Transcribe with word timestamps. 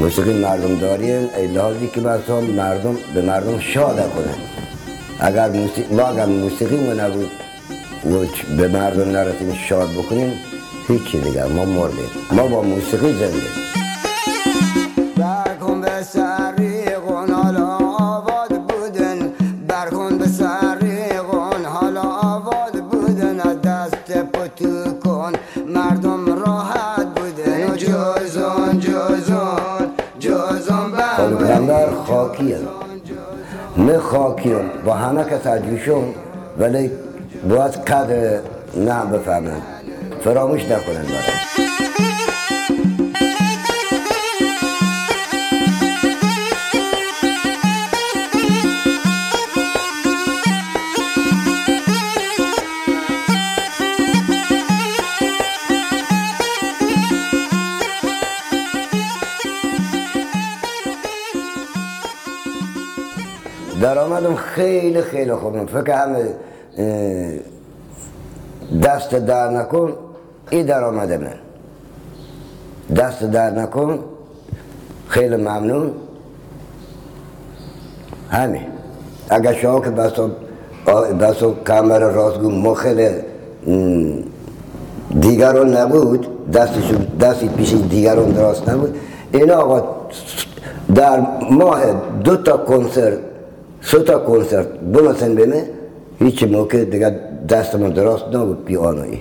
موسیقی 0.00 0.32
مردم 0.32 0.78
داری 0.78 1.26
لازی 1.54 1.86
که 1.86 2.00
بسا 2.00 2.40
مردم 2.40 2.96
به 3.14 3.22
مردم 3.22 3.58
شاد 3.58 3.96
کنه. 3.96 4.34
اگر 5.20 5.48
موسیقی 5.48 5.94
ما 5.94 6.02
اگر 6.02 6.26
موسیقی 6.26 6.76
ما 6.76 6.92
نبود 6.92 7.30
و 8.04 8.26
به 8.56 8.68
مردم 8.68 9.10
نرسیم 9.10 9.54
شاد 9.68 9.88
بکنیم 9.90 10.32
هیچی 10.88 11.20
دیگر 11.20 11.46
ما 11.46 11.64
مردیم. 11.64 12.10
ما 12.32 12.46
با 12.46 12.62
موسیقی 12.62 13.12
زنده 13.12 13.69
نه 33.90 33.98
خاکی 33.98 34.52
هم 34.52 34.70
با 34.84 34.94
همه 34.94 35.24
کس 35.24 35.46
عجوشم 35.46 36.02
ولی 36.58 36.90
باید 37.48 37.74
قدر 37.74 38.38
نه 38.76 39.04
بفهمن. 39.04 39.62
فراموش 40.24 40.64
نکنن. 40.64 41.02
برای 41.02 41.49
درآمدم 63.80 64.34
خیلی 64.34 65.02
خیلی 65.02 65.34
خوبم 65.34 65.66
فکر 65.66 65.92
همه 65.92 66.24
دست 68.82 69.14
در 69.14 69.50
نکن 69.50 69.92
این 70.50 70.66
درآمد 70.66 71.12
من. 71.12 71.34
دست 72.96 73.24
در 73.24 73.50
نکن 73.50 73.98
خیلی 75.08 75.36
ممنون. 75.36 75.92
همین. 78.30 78.62
اگر 79.30 79.52
شما 79.52 79.80
که 79.80 79.90
بسا 79.90 80.30
بسا 81.20 81.54
کمر 81.66 81.98
راستگو 81.98 82.50
مخل 82.50 83.12
دیگران 85.20 85.76
نبود 85.76 86.50
دستشون 86.52 87.06
دستی 87.20 87.48
پیش 87.48 87.74
دیگران 87.74 88.30
درست 88.30 88.68
نبود. 88.68 88.96
این 89.32 89.50
آقا 89.50 89.82
در 90.94 91.26
ماه 91.50 91.80
دو 92.24 92.36
تا 92.36 92.56
کنسرت 92.56 93.29
تا 93.82 94.18
کنسرت 94.18 94.68
بنوسن 94.68 95.34
بینه 95.34 95.64
هیچ 96.18 96.42
موقع 96.42 96.84
دیگه 96.84 97.16
دستمون 97.48 97.90
درست 97.90 98.24
نبود 98.32 98.64
پیانویی 98.64 99.20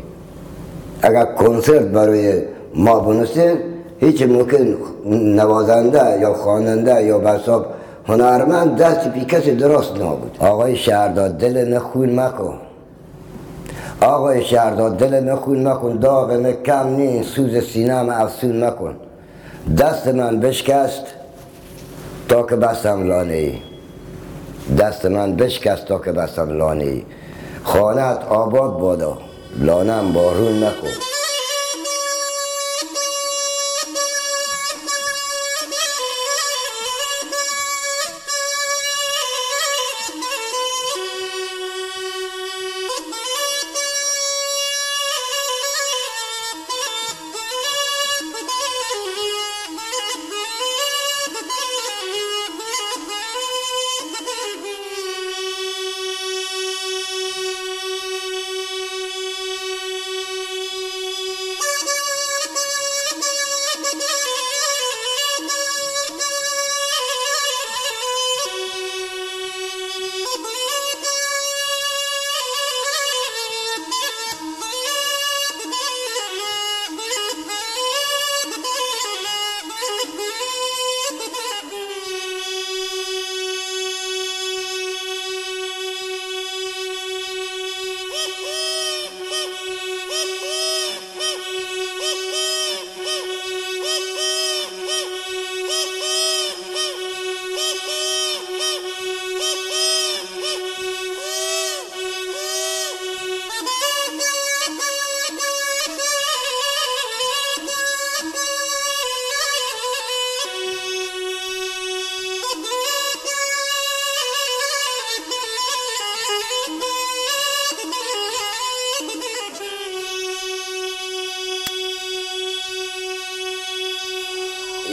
اگر 1.01 1.25
کنسرت 1.25 1.85
برای 1.85 2.41
ما 2.75 2.99
بنوسین 2.99 3.57
هیچ 3.99 4.21
موقع 4.23 4.73
نوازنده 5.05 6.19
یا 6.19 6.33
خواننده 6.33 7.03
یا 7.03 7.19
بساب 7.19 7.65
هنرمند 8.07 8.75
دست 8.77 9.11
پی 9.11 9.55
درست 9.55 9.95
نبود 9.95 10.37
آقای 10.39 10.75
شهرداد 10.75 11.37
دل 11.37 11.73
نخون 11.73 12.19
مکن 12.19 12.53
آقای 14.01 14.45
شهرداد 14.45 14.97
دل 14.97 15.23
نخون 15.23 15.67
مکن 15.67 15.97
داغ 15.97 16.31
من 16.31 16.53
کم 16.53 16.87
نیست 16.87 17.29
سوز 17.29 17.63
سینم 17.63 18.09
افسون 18.09 18.63
مکن 18.63 18.95
دست 19.77 20.07
من 20.07 20.39
بشکست 20.39 21.03
تا 22.29 22.43
که 22.43 22.55
بستم 22.55 23.07
لانه 23.07 23.68
دست 24.77 25.05
من 25.05 25.35
بشکست 25.35 25.85
تا 25.85 25.99
که 25.99 26.11
بستم 26.11 26.49
لانه 26.57 26.83
ای 26.83 27.03
خانت 27.63 28.23
آباد 28.29 28.79
بادا 28.79 29.17
لانم 29.59 30.13
بارون 30.13 30.63
نکن. 30.63 31.18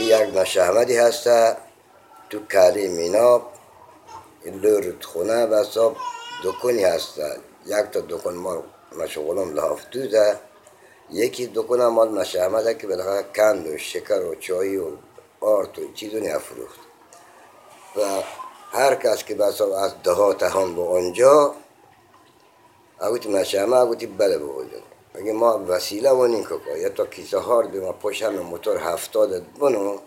یک 0.03 0.35
مشهمدی 0.35 0.97
هسته 0.97 1.57
تو 2.29 2.39
کلی 2.39 2.87
میناب 2.87 3.51
لور 4.45 4.93
خونه 5.01 5.45
و 5.45 5.63
صاحب 5.63 5.95
دکونی 6.43 6.83
هسته 6.83 7.39
یک 7.65 7.85
تا 7.91 7.99
دکون 7.99 8.33
ما 8.33 8.63
مشغولم 8.97 9.53
لحافتوزه 9.53 10.39
یکی 11.11 11.47
دکون 11.47 11.85
مال 11.85 12.09
مشهمده 12.09 12.73
که 12.73 12.87
بالاخره 12.87 13.25
کند 13.35 13.67
و 13.67 13.77
شکر 13.77 14.21
و 14.21 14.35
چای 14.35 14.77
و 14.77 14.87
آرت 15.41 15.79
و 15.79 15.93
چیزو 15.93 16.19
نفروخت. 16.19 16.79
و 17.95 18.01
هر 18.71 18.95
کس 18.95 19.23
که 19.23 19.35
بس 19.35 19.61
از 19.61 19.93
دهات 20.03 20.43
هم 20.43 20.75
به 20.75 20.81
اونجا 20.81 21.55
اگوتی 22.99 23.29
مشهمه 23.29 23.75
اگوتی 23.75 24.05
بله 24.05 24.37
بودن 24.37 24.81
اگه 25.17 25.33
ما 25.33 25.65
وسیله 25.67 26.11
ونین 26.11 26.43
که 26.43 26.77
یا 26.77 26.89
تا 26.89 27.05
کیسه 27.05 27.39
هار 27.39 27.67
ما 27.67 27.91
پشت 27.91 28.23
همه 28.23 28.39
موتور 28.39 28.77
هفتاد 28.77 29.43
بنو 29.59 29.97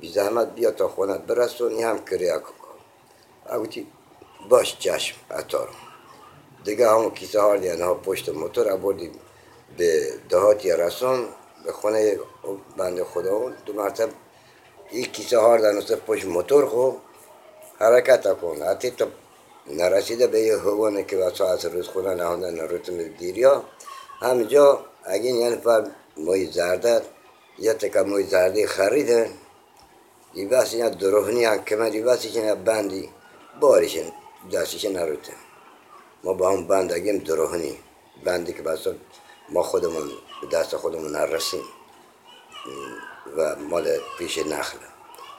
بی 0.00 0.08
زحمت 0.12 0.54
بیا 0.54 0.70
تا 0.70 0.88
خونت 0.88 1.20
برسون 1.20 1.72
این 1.72 1.84
هم 1.84 2.04
کریا 2.04 2.38
که 2.38 2.44
اگوتی 3.46 3.86
باش 4.48 4.78
چشم 4.78 5.16
اتار 5.30 5.68
دیگه 6.64 6.90
همون 6.90 7.10
کیسه 7.10 7.40
هار 7.40 7.56
دیگه 7.56 7.94
پشت 7.94 8.28
موتور 8.28 8.76
بردیم 8.76 9.12
به 9.76 10.12
دهاتی 10.28 10.70
رسون 10.72 11.28
به 11.64 11.72
خونه 11.72 12.18
بند 12.76 13.02
خدا 13.02 13.50
دو 13.66 13.72
مرتب 13.72 14.08
یک 14.92 15.12
کیسه 15.12 15.38
هار 15.38 15.58
در 15.58 15.96
پشت 15.96 16.24
موتور 16.24 16.66
خو 16.66 16.90
حرکت 17.78 18.40
کن 18.40 18.62
حتی 18.62 18.90
تا 18.90 19.06
نرسیده 19.66 20.26
به 20.26 20.40
یه 20.40 20.56
هوانه 20.56 21.04
که 21.04 21.16
واسه 21.16 21.44
از 21.44 21.64
روز 21.64 21.88
خونه 21.88 22.14
نهاندن 22.14 22.58
روتم 22.58 23.02
دیریا 23.02 23.64
همینجا 24.20 24.84
اگه 25.04 25.30
یه 25.30 25.50
نفر 25.50 25.86
موی 26.16 26.46
زرده 26.46 27.02
یه 27.58 27.72
تکه 27.74 28.00
موی 28.00 28.22
زرده 28.22 28.66
خریده. 28.66 29.30
بس 30.50 30.74
اینا 30.74 30.88
دروهنی 30.88 31.44
هم 31.44 31.64
کمری 31.64 32.02
بس 32.02 32.24
اینا 32.24 32.54
بندی 32.54 33.10
باریشن 33.60 34.12
دستش 34.52 34.84
نروتن 34.84 35.32
ما 36.24 36.32
با 36.32 36.50
هم 36.50 36.66
بندگیم 36.66 37.18
دروهنی 37.18 37.78
بندی 38.24 38.52
که 38.52 38.62
بس 38.62 38.86
ما 39.48 39.62
خودمون 39.62 40.10
به 40.40 40.46
دست 40.46 40.76
خودمون 40.76 41.12
نرسیم. 41.12 41.64
و 43.36 43.56
مال 43.56 43.86
پیش 44.18 44.38
نخل. 44.38 44.78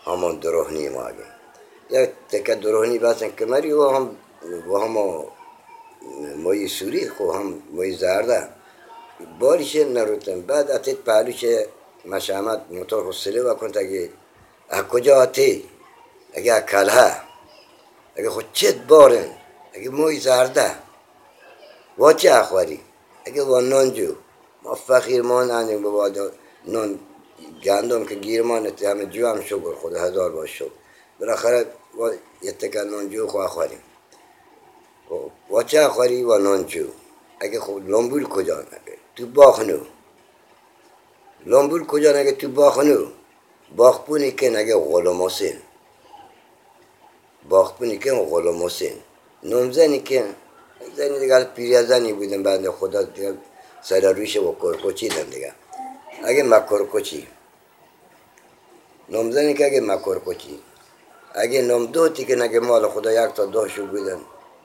همون 0.06 0.40
دروهنی 0.40 0.90
ما 0.90 1.04
اگه. 1.04 1.26
یک 1.90 2.10
تکه 2.30 2.56
دروهنی 2.56 3.00
بسن 3.00 3.30
کمری 3.30 3.72
و 3.72 3.90
هم 3.90 4.16
و 4.70 4.78
هم 4.78 4.96
مای 6.38 6.68
سوری 6.68 7.10
خو 7.10 7.32
هم 7.32 7.62
مای 7.72 7.92
زرده. 7.92 8.50
باریش 9.40 9.76
نروتن. 9.76 10.42
بعد 10.42 10.72
اتت 10.72 10.96
پهلوش 10.96 11.46
مشامت 12.06 12.62
موتور 12.70 13.12
خسله 13.12 13.42
و 13.42 13.54
کنت 13.54 13.78
اگه 13.78 14.10
کجا 14.92 15.22
آتی؟ 15.22 15.70
اگه 16.34 16.62
کلها 16.62 17.12
اگه 18.16 18.30
خود 18.30 18.46
چت 18.54 18.78
بارن 18.88 19.30
اگه 19.74 19.90
موی 19.90 20.20
زرده. 20.20 20.72
و 21.98 22.14
چه 22.14 22.34
اخواری 22.34 22.80
اگه 23.26 23.44
و 23.44 23.62
نانجو. 23.62 24.16
ما 24.64 24.76
فقیر 24.76 25.22
ما 25.22 25.44
نانیم 25.44 25.84
بابا. 25.84 26.10
نان 26.68 27.00
گندم 27.64 28.06
که 28.06 28.16
گیرمان 28.16 28.72
همه 28.86 29.06
جو 29.06 29.28
هم 29.28 29.42
شکر 29.42 29.76
خدا 29.76 30.00
هزار 30.02 30.32
باش 30.32 30.52
شد 30.52 30.72
بالاخره 31.20 31.66
یه 32.42 32.52
تکن 32.52 32.80
نانجو 32.80 33.28
خو 33.28 33.38
اخواریم 33.38 33.80
و 35.52 35.64
چه 35.64 35.86
اخواری 35.86 36.24
و 36.24 36.38
نانجو. 36.38 36.88
اگه 37.40 37.60
خود 37.60 37.90
لنبول 37.90 38.24
کجا؟ 38.24 38.60
نگه 38.60 38.95
تو 39.16 39.26
باخنو 39.26 39.80
لنبول 41.46 41.86
کجا 41.86 42.12
نگه 42.18 42.32
تو 42.32 42.48
باخنو 42.48 43.00
باخپونی 43.76 44.32
که 44.32 44.50
نگه 44.50 44.76
غلوماسین 44.76 45.58
باخپونی 47.50 47.98
که 47.98 48.12
غلوماسین 48.12 48.98
نمزنی 49.44 50.00
که 50.00 50.26
زنی 50.96 51.20
دیگه 51.20 51.44
پیری 51.44 51.84
زنی 51.84 52.14
بودن 52.14 52.44
بنده 52.44 52.72
خدا 52.72 53.04
دیگه 53.04 53.34
سر 53.82 54.14
رویش 54.14 54.38
با 54.38 54.52
کرکوچی 54.62 55.08
دن 55.10 55.24
دیگه. 55.24 55.54
اگه 56.24 56.44
مکرکوچی 56.44 57.28
نمزنی 59.10 59.54
که 59.54 59.66
اگه 59.66 59.82
مکرکوچی 59.82 60.60
اگه 61.34 61.62
نم 61.62 61.86
دوتی 61.86 62.26
که 62.26 62.36
نگه 62.36 62.60
مال 62.60 62.88
خدا 62.88 63.12
یک 63.12 63.34
تا 63.34 63.46
دوشو 63.46 63.86
بودن 63.86 64.20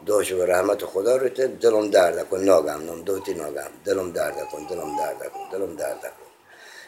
دوشو 0.06 0.36
به 0.36 0.46
رحمت 0.46 0.84
خدا 0.84 1.16
رو 1.16 1.28
دلم 1.28 1.90
درد 1.90 2.28
کن 2.28 2.40
ناگم 2.40 2.80
نم 2.88 3.02
دوتی 3.02 3.34
ناگم 3.34 3.70
دلم 3.84 4.12
درد 4.12 4.38
کن 4.50 4.66
دلم 4.70 4.96
درد 4.96 5.28
کن 5.32 5.44
دلم 5.52 5.76
درد 5.76 6.00
کن 6.00 6.28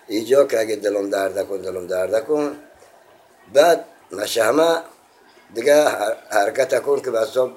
اینجا 0.08 0.44
که 0.44 0.60
اگه 0.60 0.76
دلم 0.76 1.10
درد 1.10 1.48
کن 1.48 1.56
دلم 1.56 1.86
درد 1.86 2.24
کن 2.26 2.56
بعد 3.54 3.84
مشهمه 4.12 4.80
دیگه 5.54 5.84
حرکت 6.30 6.82
کن 6.82 7.00
که 7.00 7.10
بسا 7.10 7.50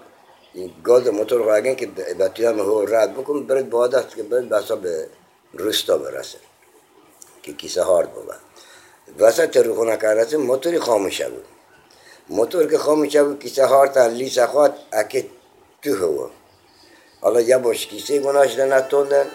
گاز 0.83 1.07
موتور 1.07 1.41
رو 1.41 1.55
اگه 1.55 1.75
که 1.75 1.89
توی 2.35 2.45
همه 2.45 2.61
هو 2.61 2.85
رد 2.85 3.13
بکن 3.13 3.47
برد 3.47 3.69
باید 3.69 3.95
است 3.95 4.15
که 4.15 4.23
برد 4.23 4.49
بسا 4.49 4.75
به 4.75 5.07
رستا 5.53 5.97
برسه 5.97 6.37
که 7.43 7.53
کیسه 7.53 7.83
هارد 7.83 8.13
بود 8.13 8.25
وسط 9.19 9.57
روخونه 9.57 9.97
کرده 9.97 10.37
موتوری 10.37 10.79
خاموشه 10.79 11.29
بود. 11.29 11.45
موتور 12.29 12.67
که 12.67 12.77
خاموشه 12.77 13.23
بود 13.23 13.39
کیسه 13.39 13.65
هارد 13.65 13.97
لیسه 13.97 14.47
خواد 14.47 14.77
اکه 14.91 15.25
یه 17.41 17.57
باش 17.57 17.87
کیسه 17.87 18.19
گناش 18.19 18.59
نتوندن. 18.59 19.27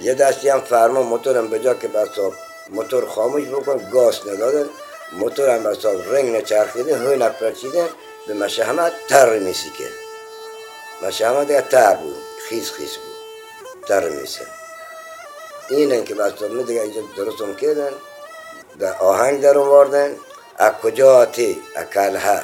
یه 0.00 0.14
دستی 0.14 0.48
هم 0.48 0.60
فرما 0.60 1.02
موتورم 1.02 1.48
به 1.48 1.58
جا 1.58 1.74
که 1.74 1.88
بسا 1.88 2.32
موتور 2.68 3.06
خاموش 3.06 3.44
بکن 3.44 3.90
گاز 3.92 4.20
ندادن. 4.28 4.68
موتور 5.12 5.50
هم 5.50 5.66
رنگ 6.12 6.36
نچرخیده 6.36 6.98
های 6.98 7.16
نپرچیده. 7.16 7.88
به 8.26 8.34
مشهمه 8.34 8.92
تر 9.08 9.38
میسیکه. 9.38 9.88
مشهمه 11.02 11.44
دیگه 11.44 11.60
تر 11.60 11.94
بود 11.94 12.16
خیز 12.48 12.70
خیز 12.70 12.96
بود. 12.96 13.86
تر 13.88 14.08
میسه. 14.08 14.46
اینه 15.70 16.04
که 16.04 16.14
بسا 16.14 16.48
می 16.48 16.64
دیگه 16.64 16.80
اینجا 16.80 17.00
درستم 17.16 17.54
کردن. 17.54 17.92
به 18.78 18.92
آهنگ 18.92 19.40
در 19.40 19.58
آوردن. 19.58 20.16
از 20.56 20.72
کجا 20.72 21.16
آتی 21.16 21.62
اکلها. 21.76 22.40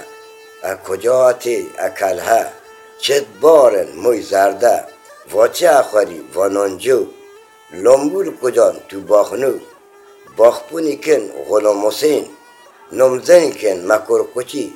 از 0.62 0.76
کجا 0.76 1.18
آتی 1.18 1.70
اکلها. 1.78 2.44
چت 2.98 3.26
بارن 3.40 3.88
موی 4.02 4.22
زرده 4.22 4.84
و 5.34 5.48
چه 5.48 5.68
اخواری 5.70 6.20
و 6.34 6.48
نانجو؟ 6.48 7.06
لنبول 7.72 8.36
کجان 8.42 8.76
تو 8.88 9.00
باخنو؟ 9.00 9.52
باخپونی 10.36 10.96
کن 10.96 11.22
غلام 11.48 11.86
حسین 11.86 12.26
نم 12.92 13.18
زنی 13.26 13.52
کن 13.60 13.78
مکر 13.92 14.22
کچی 14.34 14.66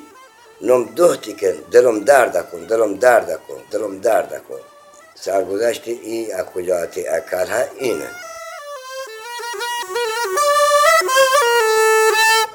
نم 0.61 0.83
دوهتی 0.97 1.33
کن 1.41 1.55
دلم 1.71 1.99
درد 2.09 2.35
کن 2.49 2.61
دلم 2.69 2.93
درد 2.95 3.29
کن 3.47 3.59
دلم 3.71 3.99
درد 3.99 4.31
کن. 4.47 4.61
سرگذشت 5.15 5.87
ای 5.87 6.33
اکجات 6.33 6.95
اکلها 7.17 7.63
اینه. 7.79 8.09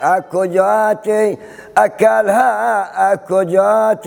اکجات 0.02 1.36
اکلها 1.76 2.50
اکجات 3.10 4.06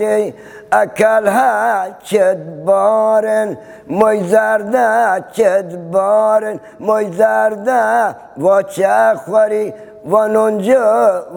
akalha 0.70 1.98
ket 2.04 2.38
borin 2.66 3.58
mo'yzarda 3.88 4.88
خوری 5.34 5.70
و 5.92 6.60
mo'yzarda 6.86 8.14
vocha 8.36 9.14
xori 9.24 9.64
خوری 10.10 10.86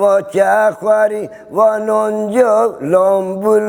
vocha 0.02 0.72
xori 0.82 1.30
vanonjo 1.52 2.54
lombul 2.82 3.66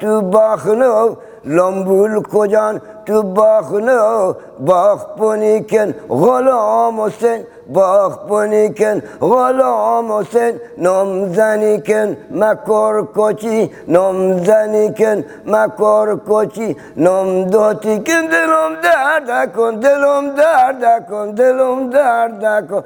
تو 0.00 0.20
باخنو 0.20 1.16
لامبول 1.44 2.22
کجان 2.32 2.80
تو 3.06 3.22
باخنو 3.22 4.32
باخ 4.66 5.06
پونیکن 5.18 5.90
غلام 6.08 7.00
حسین 7.00 7.40
باخ 7.74 8.18
پونیکن 8.28 8.98
غلام 9.20 10.12
حسین. 10.12 10.54
نام 10.78 11.08
زنیکن 11.34 12.08
مکار 12.30 12.94
کچی 13.16 13.70
نام 13.88 14.16
زنیکن 14.44 15.18
مکار 15.46 16.08
کچی 16.28 16.76
نام 16.96 17.44
داتی 17.52 17.96
کن 18.06 18.26
دلم 18.32 18.72
درد 18.82 19.30
کن 19.54 19.72
دلم 19.82 20.24
درد 20.36 20.84
کن 21.08 21.26
دلم 21.38 21.90
درد 21.90 22.44
کن 22.70 22.80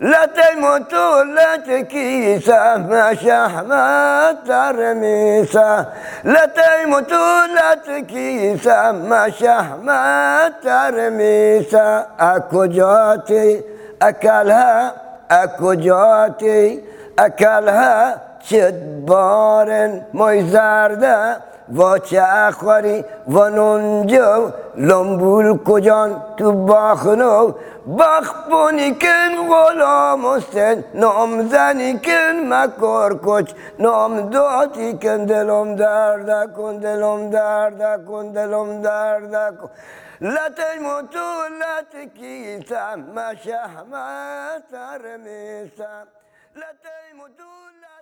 لا 0.00 0.26
تموت 0.26 0.94
ولا 0.94 1.56
تكيسة 1.56 2.76
ما 2.76 3.14
شحمة 3.14 4.32
ترميسة 4.32 5.86
لا 6.24 6.44
تموت 6.46 7.12
ولا 7.12 7.74
تكيسة 7.74 8.92
ما 8.92 9.30
شحمة 9.30 10.48
ترميسة 10.48 12.06
أكو 12.20 12.64
جوتي 12.64 13.62
أكلها 14.02 14.94
أكو 15.30 15.74
جوتي 15.74 16.84
أكلها. 17.18 18.28
شد 18.42 19.06
بارن 19.06 20.02
مي 20.14 20.50
زردة 20.50 21.40
و 21.76 21.98
چه 21.98 22.22
اخواری 22.22 23.04
و 23.28 23.48
نونجا 23.48 24.52
لنبول 24.76 25.58
کجان؟ 25.58 26.22
تو 26.36 26.52
باخنو 26.52 27.52
باخ 27.86 28.34
پونی 28.50 28.94
کن 28.94 29.32
غلام 29.48 30.26
حسین. 30.26 30.84
نام 30.94 31.48
زنی 31.48 31.98
کن 31.98 32.36
مکار 32.52 33.12
کچ 33.26 33.48
نام 33.78 34.30
داتی 34.30 34.92
کن 35.02 35.24
دلم 35.26 35.74
درد 35.76 36.52
کن 36.56 36.78
دلم 36.78 37.30
درد 37.30 38.04
کن 38.06 38.32
دلم 38.32 38.82
درد 38.82 39.34
کن 39.58 39.70
لا 40.20 40.48
تموتو 40.48 41.46
لا 41.60 41.80
تكيسا 41.92 42.96
ما 42.96 43.34
شهمت 43.34 44.72
رميسا 45.04 46.06
لا 46.56 46.70
تموتو 46.82 47.52
لا 47.82 47.97